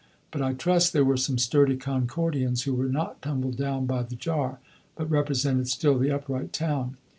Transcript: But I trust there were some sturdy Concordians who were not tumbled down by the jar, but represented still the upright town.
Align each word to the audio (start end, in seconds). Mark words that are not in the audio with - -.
But 0.31 0.41
I 0.41 0.53
trust 0.53 0.93
there 0.93 1.05
were 1.05 1.15
some 1.15 1.37
sturdy 1.37 1.77
Concordians 1.77 2.63
who 2.63 2.73
were 2.73 2.89
not 2.89 3.21
tumbled 3.21 3.55
down 3.55 3.85
by 3.85 4.01
the 4.01 4.15
jar, 4.15 4.57
but 4.95 5.11
represented 5.11 5.67
still 5.67 5.99
the 5.99 6.09
upright 6.09 6.51
town. 6.51 6.97